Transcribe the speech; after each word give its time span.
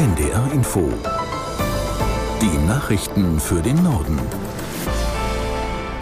NDR 0.00 0.50
Info. 0.54 0.88
Die 2.40 2.66
Nachrichten 2.66 3.38
für 3.38 3.60
den 3.60 3.82
Norden. 3.82 4.18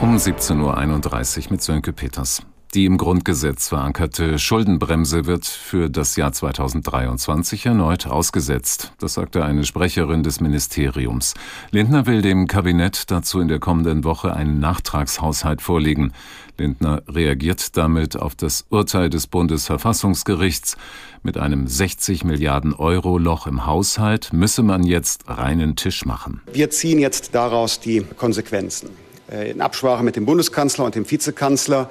Um 0.01 0.15
17.31 0.15 1.47
Uhr 1.47 1.51
mit 1.51 1.63
Sönke 1.63 1.93
Peters. 1.93 2.41
Die 2.75 2.85
im 2.85 2.99
Grundgesetz 2.99 3.69
verankerte 3.69 4.39
Schuldenbremse 4.39 5.25
wird 5.25 5.47
für 5.47 5.89
das 5.89 6.17
Jahr 6.17 6.33
2023 6.33 7.65
erneut 7.65 8.07
ausgesetzt. 8.07 8.93
Das 9.01 9.15
sagte 9.15 9.43
eine 9.43 9.65
Sprecherin 9.65 10.23
des 10.23 10.43
Ministeriums. 10.43 11.33
Lindner 11.71 12.05
will 12.05 12.21
dem 12.21 12.47
Kabinett 12.47 13.11
dazu 13.11 13.41
in 13.41 13.49
der 13.49 13.59
kommenden 13.59 14.05
Woche 14.05 14.35
einen 14.35 14.61
Nachtragshaushalt 14.61 15.63
vorlegen. 15.63 16.13
Lindner 16.59 17.03
reagiert 17.09 17.75
damit 17.79 18.17
auf 18.17 18.35
das 18.35 18.67
Urteil 18.69 19.09
des 19.09 19.29
Bundesverfassungsgerichts. 19.29 20.77
Mit 21.23 21.39
einem 21.39 21.69
60 21.69 22.25
Milliarden 22.25 22.75
Euro 22.75 23.17
Loch 23.17 23.47
im 23.47 23.65
Haushalt 23.65 24.35
müsse 24.35 24.63
man 24.63 24.83
jetzt 24.83 25.27
reinen 25.27 25.75
Tisch 25.75 26.05
machen. 26.05 26.43
Wir 26.53 26.69
ziehen 26.69 26.99
jetzt 26.99 27.35
daraus 27.35 27.81
die 27.81 28.03
Konsequenzen. 28.19 28.91
Äh, 29.31 29.53
in 29.53 29.61
Absprache 29.61 30.03
mit 30.03 30.17
dem 30.17 30.27
Bundeskanzler 30.27 30.85
und 30.85 30.95
dem 30.95 31.11
Vizekanzler 31.11 31.91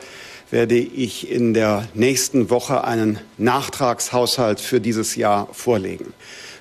werde 0.51 0.77
ich 0.77 1.29
in 1.29 1.53
der 1.53 1.87
nächsten 1.93 2.49
Woche 2.49 2.83
einen 2.83 3.19
Nachtragshaushalt 3.37 4.59
für 4.59 4.79
dieses 4.79 5.15
Jahr 5.15 5.47
vorlegen. 5.51 6.13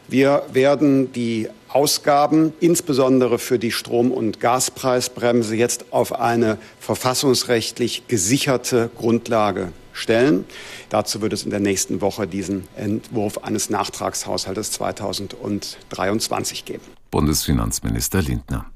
Wir 0.08 0.44
werden 0.52 1.12
die 1.12 1.48
Ausgaben, 1.68 2.52
insbesondere 2.60 3.38
für 3.38 3.58
die 3.58 3.72
Strom- 3.72 4.12
und 4.12 4.40
Gaspreisbremse, 4.40 5.56
jetzt 5.56 5.92
auf 5.92 6.18
eine 6.18 6.58
verfassungsrechtlich 6.78 8.06
gesicherte 8.06 8.90
Grundlage 8.96 9.72
stellen. 9.92 10.44
Dazu 10.90 11.20
wird 11.22 11.32
es 11.32 11.42
in 11.42 11.50
der 11.50 11.60
nächsten 11.60 12.00
Woche 12.00 12.26
diesen 12.26 12.68
Entwurf 12.76 13.38
eines 13.38 13.68
Nachtragshaushaltes 13.68 14.70
2023 14.72 16.64
geben. 16.64 16.84
Bundesfinanzminister 17.10 18.22
Lindner. 18.22 18.66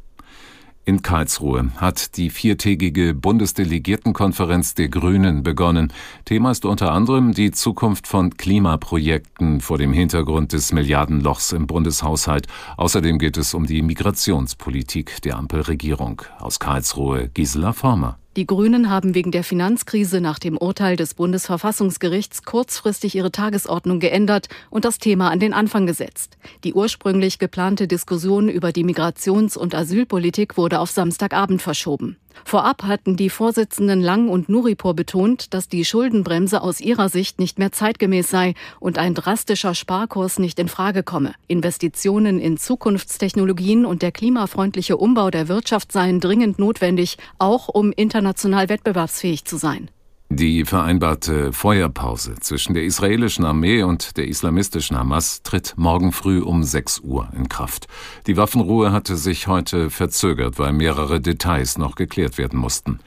In 0.86 1.02
Karlsruhe 1.02 1.70
hat 1.76 2.16
die 2.16 2.30
viertägige 2.30 3.14
Bundesdelegiertenkonferenz 3.14 4.74
der 4.74 4.88
Grünen 4.88 5.42
begonnen. 5.42 5.92
Thema 6.24 6.50
ist 6.50 6.64
unter 6.64 6.92
anderem 6.92 7.32
die 7.32 7.50
Zukunft 7.50 8.06
von 8.06 8.36
Klimaprojekten 8.36 9.60
vor 9.60 9.78
dem 9.78 9.92
Hintergrund 9.92 10.52
des 10.52 10.72
Milliardenlochs 10.72 11.52
im 11.52 11.66
Bundeshaushalt. 11.66 12.46
Außerdem 12.76 13.18
geht 13.18 13.36
es 13.36 13.52
um 13.52 13.66
die 13.66 13.82
Migrationspolitik 13.82 15.20
der 15.22 15.36
Ampelregierung. 15.36 16.22
Aus 16.38 16.58
Karlsruhe 16.58 17.28
Gisela 17.28 17.72
Former. 17.72 18.19
Die 18.41 18.46
Grünen 18.46 18.88
haben 18.88 19.14
wegen 19.14 19.33
der 19.33 19.44
Finanzkrise 19.44 20.22
nach 20.22 20.38
dem 20.38 20.56
Urteil 20.56 20.96
des 20.96 21.12
Bundesverfassungsgerichts 21.12 22.42
kurzfristig 22.42 23.14
ihre 23.14 23.30
Tagesordnung 23.30 24.00
geändert 24.00 24.48
und 24.70 24.86
das 24.86 24.97
Thema 24.97 25.30
an 25.30 25.41
den 25.41 25.52
Anfang 25.52 25.86
gesetzt. 25.86 26.38
Die 26.64 26.72
ursprünglich 26.72 27.38
geplante 27.38 27.86
Diskussion 27.86 28.48
über 28.48 28.72
die 28.72 28.82
Migrations- 28.82 29.58
und 29.58 29.74
Asylpolitik 29.74 30.56
wurde 30.56 30.80
auf 30.80 30.91
Samstagabend 30.91 31.60
verschoben. 31.60 32.16
Vorab 32.44 32.82
hatten 32.84 33.16
die 33.16 33.30
Vorsitzenden 33.30 34.00
Lang 34.00 34.28
und 34.28 34.48
Nuripur 34.48 34.94
betont, 34.94 35.54
dass 35.54 35.68
die 35.68 35.84
Schuldenbremse 35.84 36.62
aus 36.62 36.80
ihrer 36.80 37.08
Sicht 37.08 37.38
nicht 37.38 37.58
mehr 37.58 37.72
zeitgemäß 37.72 38.28
sei 38.30 38.54
und 38.80 38.98
ein 38.98 39.14
drastischer 39.14 39.74
Sparkurs 39.74 40.38
nicht 40.38 40.58
in 40.58 40.68
Frage 40.68 41.02
komme. 41.02 41.34
Investitionen 41.48 42.38
in 42.38 42.56
Zukunftstechnologien 42.56 43.86
und 43.86 44.02
der 44.02 44.12
klimafreundliche 44.12 44.96
Umbau 44.96 45.30
der 45.30 45.48
Wirtschaft 45.48 45.92
seien 45.92 46.20
dringend 46.20 46.58
notwendig, 46.58 47.18
auch 47.38 47.68
um 47.68 47.92
international 47.92 48.68
wettbewerbsfähig 48.68 49.44
zu 49.44 49.56
sein. 49.56 49.90
Die 50.32 50.64
vereinbarte 50.64 51.52
Feuerpause 51.52 52.36
zwischen 52.38 52.74
der 52.74 52.84
israelischen 52.84 53.44
Armee 53.44 53.82
und 53.82 54.16
der 54.16 54.28
islamistischen 54.28 54.96
Hamas 54.96 55.42
tritt 55.42 55.74
morgen 55.76 56.12
früh 56.12 56.40
um 56.40 56.62
6 56.62 57.00
Uhr 57.00 57.28
in 57.36 57.48
Kraft. 57.48 57.88
Die 58.28 58.36
Waffenruhe 58.36 58.92
hatte 58.92 59.16
sich 59.16 59.48
heute 59.48 59.90
verzögert, 59.90 60.60
weil 60.60 60.72
mehrere 60.72 61.20
Details 61.20 61.78
noch 61.78 61.96
geklärt 61.96 62.38
werden 62.38 62.60
mussten. 62.60 63.00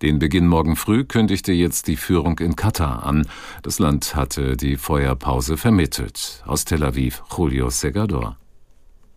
Den 0.00 0.18
Beginn 0.18 0.46
morgen 0.46 0.74
früh 0.74 1.04
kündigte 1.04 1.52
jetzt 1.52 1.86
die 1.86 1.96
Führung 1.96 2.38
in 2.38 2.56
Katar 2.56 3.04
an. 3.04 3.26
Das 3.62 3.78
Land 3.78 4.16
hatte 4.16 4.56
die 4.56 4.78
Feuerpause 4.78 5.58
vermittelt. 5.58 6.42
Aus 6.46 6.64
Tel 6.64 6.82
Aviv, 6.82 7.22
Julio 7.36 7.68
Segador. 7.68 8.39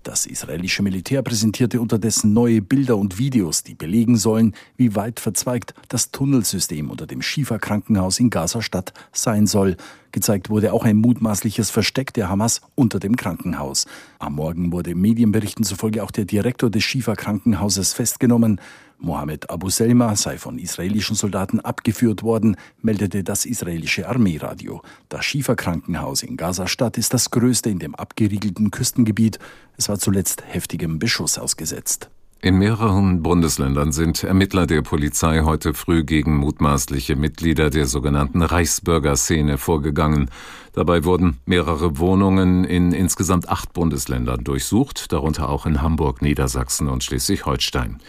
Das 0.03 0.25
israelische 0.25 0.84
Militär 0.84 1.22
präsentierte 1.22 1.80
unterdessen 1.80 2.34
neue 2.34 2.62
Bilder 2.62 2.97
und 2.97 3.18
Videos, 3.19 3.64
die 3.64 3.74
belegen 3.74 4.18
sollen, 4.18 4.53
wie 4.75 4.96
weit 4.96 5.22
verzweigt 5.22 5.74
das 5.88 6.12
Tunnelsystem 6.12 6.90
unter 6.90 7.08
dem 7.08 7.22
Schieferkrankenhaus 7.22 8.19
in 8.19 8.30
Gaza-Stadt 8.30 8.94
sein 9.14 9.47
soll. 9.47 9.78
Gezeigt 10.12 10.50
wurde 10.50 10.74
auch 10.74 10.84
ein 10.84 10.97
mutmaßliches 10.97 11.69
Versteck 11.69 12.14
der 12.14 12.28
Hamas 12.28 12.59
unter 12.75 13.00
dem 13.00 13.16
Krankenhaus. 13.16 13.86
Am 14.19 14.36
Morgen 14.36 14.74
wurde 14.74 14.94
Medienberichten 14.94 15.64
zufolge 15.64 16.03
auch 16.03 16.12
der 16.12 16.25
Direktor 16.25 16.70
des 16.70 16.84
Schieferkrankenhauses 16.84 17.94
festgenommen. 17.94 18.59
Mohammed 19.03 19.50
Abu 19.50 19.69
Selma 19.69 20.16
sei 20.16 20.38
von 20.38 20.58
israelischen 20.58 21.18
Soldaten 21.18 21.59
abgeführt 21.59 22.24
worden, 22.24 22.56
meldete 22.81 23.24
das 23.24 23.46
israelische 23.46 24.08
Armeeradio. 24.08 24.81
Das 25.09 25.25
Schieferkrankenhaus 25.25 26.24
in 26.24 26.38
Gaza-Stadt 26.38 26.97
ist 26.97 27.14
das 27.14 27.30
größte 27.30 27.69
in 27.69 27.80
dem 27.80 27.96
abgeriegelten 27.96 28.72
Küstengebiet. 28.72 29.40
Es 29.75 29.90
war 29.90 30.00
zuletzt 30.00 30.44
heftigem 30.47 31.00
Beschuss 31.00 31.38
ausgesetzt. 31.38 32.09
In 32.44 32.58
mehreren 32.58 33.24
Bundesländern 33.24 33.94
sind 33.94 34.22
Ermittler 34.22 34.68
der 34.68 34.81
Polizei 34.81 35.44
heute 35.44 35.74
früh 35.74 36.03
gegen 36.03 36.35
mutmaßliche 36.35 37.16
Mitglieder 37.16 37.70
der 37.70 37.85
sogenannten 37.85 38.41
Reichsbürgerszene 38.41 39.58
vorgegangen. 39.58 40.30
Dabei 40.74 41.06
wurden 41.06 41.40
mehrere 41.46 42.00
Wohnungen 42.00 42.66
in 42.66 42.91
insgesamt 42.91 43.47
acht 43.47 43.72
Bundesländern 43.72 44.44
durchsucht, 44.44 45.14
darunter 45.14 45.47
auch 45.47 45.66
in 45.66 45.81
Hamburg, 45.81 46.22
Niedersachsen 46.22 46.90
und 46.90 47.02
Schleswig-Holstein. 47.06 48.00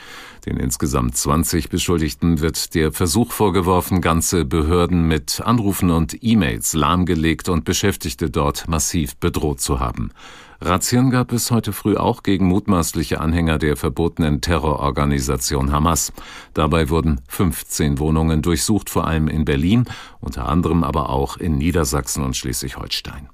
Den 0.47 0.59
insgesamt 0.59 1.17
20 1.17 1.71
Beschuldigten 1.71 2.41
wird 2.41 2.75
der 2.75 2.93
Versuch 2.93 3.33
vorgeworfen, 3.33 4.03
ganze 4.03 4.45
Behörden 4.45 5.09
mit 5.09 5.41
Anrufen 5.41 5.91
und 5.91 6.19
E-Mails 6.23 6.75
lahmgelegt 6.75 7.49
und 7.49 7.65
Beschäftigte 7.65 8.29
dort 8.29 8.69
massiv 8.69 9.17
bedroht 9.17 9.61
zu 9.61 9.81
haben. 9.81 10.11
Razzien 10.61 11.11
gab 11.11 11.33
es 11.33 11.51
heute 11.51 11.73
früh 11.73 11.97
auch 11.97 12.23
gegen 12.23 12.47
mutmaßliche 12.47 13.21
Anhänger 13.21 13.59
der 13.59 13.77
verbotenen 13.77 14.43
Terrororganisation 14.43 15.73
Hamas. 15.73 16.13
Dabei 16.53 16.91
wurden 16.91 17.21
15 17.29 17.99
Wohnungen 17.99 18.43
durchsucht, 18.43 18.91
vor 18.91 19.07
allem 19.07 19.29
in 19.29 19.45
Berlin, 19.45 19.87
unter 20.21 20.49
anderem 20.49 20.85
aber 20.85 21.11
auch 21.11 21.39
in 21.39 21.57
Niedersachsen 21.57 22.23
und 22.23 22.37
Schleswig-Holstein. 22.37 23.29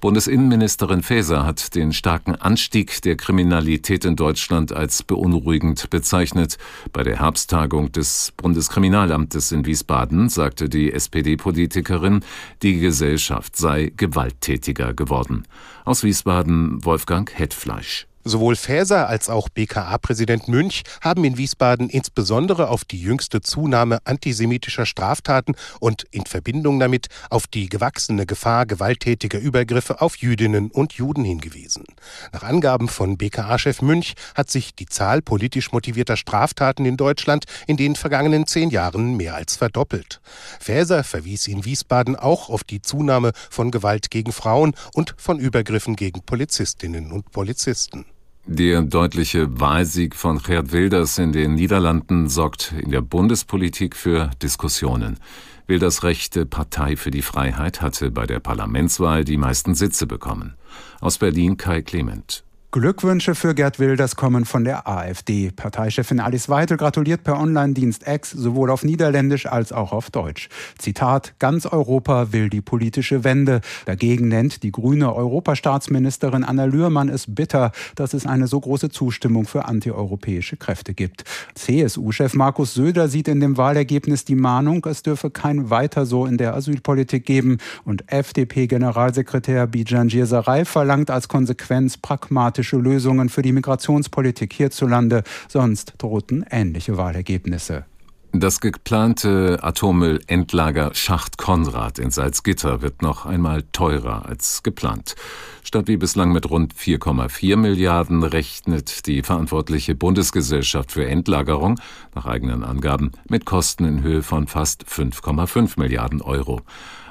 Bundesinnenministerin 0.00 1.02
Faeser 1.02 1.44
hat 1.44 1.74
den 1.74 1.92
starken 1.92 2.34
Anstieg 2.34 3.02
der 3.02 3.16
Kriminalität 3.16 4.06
in 4.06 4.16
Deutschland 4.16 4.72
als 4.72 5.02
beunruhigend 5.02 5.90
bezeichnet. 5.90 6.56
Bei 6.94 7.02
der 7.02 7.20
Herbsttagung 7.20 7.92
des 7.92 8.32
Bundeskriminalamtes 8.38 9.52
in 9.52 9.66
Wiesbaden 9.66 10.30
sagte 10.30 10.70
die 10.70 10.90
SPD-Politikerin, 10.90 12.20
die 12.62 12.78
Gesellschaft 12.78 13.56
sei 13.56 13.92
gewalttätiger 13.94 14.94
geworden. 14.94 15.46
Aus 15.84 16.02
Wiesbaden 16.02 16.82
Wolfgang 16.82 17.30
Hetfleisch. 17.38 18.09
Sowohl 18.22 18.54
Faeser 18.54 19.08
als 19.08 19.30
auch 19.30 19.48
BKA-Präsident 19.48 20.46
Münch 20.46 20.82
haben 21.00 21.24
in 21.24 21.38
Wiesbaden 21.38 21.88
insbesondere 21.88 22.68
auf 22.68 22.84
die 22.84 23.00
jüngste 23.00 23.40
Zunahme 23.40 23.98
antisemitischer 24.04 24.84
Straftaten 24.84 25.54
und 25.80 26.04
in 26.10 26.26
Verbindung 26.26 26.78
damit 26.78 27.06
auf 27.30 27.46
die 27.46 27.70
gewachsene 27.70 28.26
Gefahr 28.26 28.66
gewalttätiger 28.66 29.38
Übergriffe 29.38 30.02
auf 30.02 30.16
Jüdinnen 30.16 30.70
und 30.70 30.92
Juden 30.92 31.24
hingewiesen. 31.24 31.84
Nach 32.32 32.42
Angaben 32.42 32.88
von 32.88 33.16
BKA-Chef 33.16 33.80
Münch 33.80 34.12
hat 34.34 34.50
sich 34.50 34.74
die 34.74 34.86
Zahl 34.86 35.22
politisch 35.22 35.72
motivierter 35.72 36.18
Straftaten 36.18 36.84
in 36.84 36.98
Deutschland 36.98 37.46
in 37.66 37.78
den 37.78 37.96
vergangenen 37.96 38.46
zehn 38.46 38.68
Jahren 38.68 39.16
mehr 39.16 39.34
als 39.34 39.56
verdoppelt. 39.56 40.20
Faeser 40.60 41.04
verwies 41.04 41.46
in 41.46 41.64
Wiesbaden 41.64 42.16
auch 42.16 42.50
auf 42.50 42.64
die 42.64 42.82
Zunahme 42.82 43.32
von 43.48 43.70
Gewalt 43.70 44.10
gegen 44.10 44.32
Frauen 44.32 44.74
und 44.92 45.14
von 45.16 45.38
Übergriffen 45.38 45.96
gegen 45.96 46.22
Polizistinnen 46.22 47.12
und 47.12 47.30
Polizisten. 47.32 48.04
Der 48.52 48.82
deutliche 48.82 49.60
Wahlsieg 49.60 50.16
von 50.16 50.38
Gerd 50.38 50.72
Wilders 50.72 51.18
in 51.18 51.30
den 51.30 51.54
Niederlanden 51.54 52.28
sorgt 52.28 52.74
in 52.76 52.90
der 52.90 53.00
Bundespolitik 53.00 53.94
für 53.94 54.28
Diskussionen. 54.42 55.20
Wilders 55.68 56.02
rechte 56.02 56.46
Partei 56.46 56.96
für 56.96 57.12
die 57.12 57.22
Freiheit 57.22 57.80
hatte 57.80 58.10
bei 58.10 58.26
der 58.26 58.40
Parlamentswahl 58.40 59.22
die 59.22 59.36
meisten 59.36 59.76
Sitze 59.76 60.08
bekommen. 60.08 60.56
Aus 61.00 61.18
Berlin 61.18 61.58
Kai 61.58 61.82
Clement. 61.82 62.42
Glückwünsche 62.72 63.34
für 63.34 63.52
Gerd 63.56 63.80
Wilders 63.80 64.14
kommen 64.14 64.44
von 64.44 64.62
der 64.62 64.86
AfD. 64.86 65.50
Parteichefin 65.50 66.20
Alice 66.20 66.48
Weidel 66.48 66.76
gratuliert 66.76 67.24
per 67.24 67.36
Online-Dienst 67.36 68.06
X 68.06 68.30
sowohl 68.30 68.70
auf 68.70 68.84
Niederländisch 68.84 69.46
als 69.46 69.72
auch 69.72 69.90
auf 69.90 70.10
Deutsch. 70.10 70.48
Zitat, 70.78 71.34
ganz 71.40 71.66
Europa 71.66 72.32
will 72.32 72.48
die 72.48 72.60
politische 72.60 73.24
Wende. 73.24 73.60
Dagegen 73.86 74.28
nennt 74.28 74.62
die 74.62 74.70
grüne 74.70 75.12
Europastaatsministerin 75.12 76.44
Anna 76.44 76.66
Lührmann 76.66 77.08
es 77.08 77.34
bitter, 77.34 77.72
dass 77.96 78.14
es 78.14 78.24
eine 78.24 78.46
so 78.46 78.60
große 78.60 78.90
Zustimmung 78.90 79.48
für 79.48 79.64
antieuropäische 79.64 80.56
Kräfte 80.56 80.94
gibt. 80.94 81.24
CSU-Chef 81.56 82.34
Markus 82.34 82.74
Söder 82.74 83.08
sieht 83.08 83.26
in 83.26 83.40
dem 83.40 83.56
Wahlergebnis 83.56 84.24
die 84.24 84.36
Mahnung, 84.36 84.86
es 84.88 85.02
dürfe 85.02 85.30
kein 85.30 85.70
Weiter 85.70 86.06
so 86.06 86.24
in 86.24 86.36
der 86.36 86.54
Asylpolitik 86.54 87.26
geben. 87.26 87.58
Und 87.84 88.04
FDP-Generalsekretär 88.12 89.66
Bijan 89.66 90.08
Sarai 90.08 90.64
verlangt 90.64 91.10
als 91.10 91.26
Konsequenz 91.26 91.96
pragmatisch 91.96 92.59
pragmatische 92.60 92.76
Lösungen 92.76 93.28
für 93.28 93.42
die 93.42 93.52
Migrationspolitik 93.52 94.52
hierzulande, 94.52 95.22
sonst 95.48 95.94
drohten 95.98 96.44
ähnliche 96.50 96.96
Wahlergebnisse. 96.96 97.84
Das 98.32 98.60
geplante 98.60 99.58
Atommüllendlager 99.60 100.94
Schacht 100.94 101.36
Konrad 101.36 101.98
in 101.98 102.10
Salzgitter 102.10 102.80
wird 102.80 103.02
noch 103.02 103.26
einmal 103.26 103.64
teurer 103.72 104.26
als 104.26 104.62
geplant. 104.62 105.16
Statt 105.64 105.88
wie 105.88 105.96
bislang 105.96 106.32
mit 106.32 106.48
rund 106.48 106.74
4,4 106.74 107.56
Milliarden 107.56 108.22
rechnet 108.22 109.06
die 109.06 109.22
verantwortliche 109.22 109.96
Bundesgesellschaft 109.96 110.92
für 110.92 111.06
Endlagerung 111.06 111.80
nach 112.14 112.26
eigenen 112.26 112.62
Angaben 112.62 113.10
mit 113.28 113.46
Kosten 113.46 113.84
in 113.84 114.02
Höhe 114.02 114.22
von 114.22 114.46
fast 114.46 114.84
5,5 114.84 115.80
Milliarden 115.80 116.22
Euro. 116.22 116.60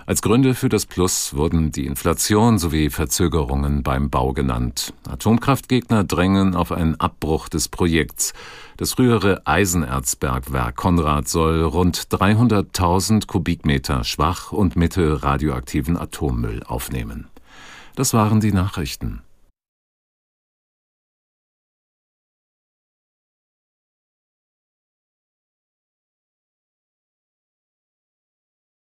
Als 0.10 0.24
Gründe 0.24 0.56
für 0.56 0.70
das 0.70 0.88
Plus 0.88 1.36
wurden 1.36 1.72
die 1.72 1.86
Inflation 1.86 2.58
sowie 2.58 2.90
Verzögerungen 2.90 3.84
beim 3.84 4.10
Bau 4.10 4.34
genannt. 4.34 4.92
Atomkraftgegner 5.08 6.04
drängen 6.04 6.56
auf 6.56 6.72
einen 6.72 7.00
Abbruch 7.00 7.48
des 7.48 7.68
Projekts. 7.68 8.34
Das 8.78 8.94
frühere 8.94 9.46
Eisenerzbergwerk 9.46 10.76
Konrad 10.76 11.28
soll 11.28 11.62
rund 11.62 12.08
300.000 12.10 13.28
Kubikmeter 13.28 14.04
schwach 14.04 14.52
und 14.52 14.76
mittelradioaktiven 14.76 15.96
Atommüll 15.96 16.64
aufnehmen. 16.64 17.28
Das 17.94 18.12
waren 18.16 18.40
die 18.40 18.52
Nachrichten. 18.52 19.22